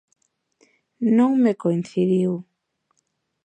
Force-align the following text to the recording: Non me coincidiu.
Non 1.17 1.31
me 1.43 1.53
coincidiu. 1.63 2.31